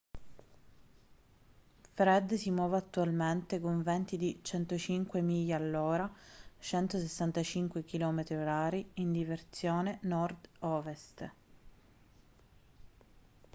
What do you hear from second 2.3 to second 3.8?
si muove attualmente